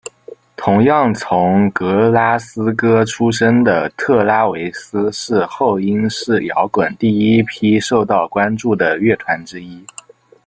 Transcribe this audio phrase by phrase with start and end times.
[0.57, 9.85] 同样从格拉斯哥出身的特拉维斯是后英式摇滚第一批受到关注的乐团之一。